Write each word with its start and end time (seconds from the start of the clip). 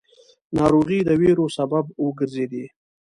ناروغۍ 0.57 0.99
د 1.07 1.09
وېرو 1.21 1.45
سبب 1.57 1.85
وګرځېدې. 2.05 2.65